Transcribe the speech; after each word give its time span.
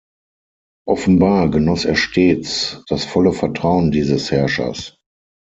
Offenbar 0.87 1.51
genoss 1.51 1.85
er 1.85 1.93
stets 1.95 2.83
das 2.89 3.05
volle 3.05 3.33
Vertrauen 3.33 3.91
dieses 3.91 4.31
Herrschers. 4.31 4.97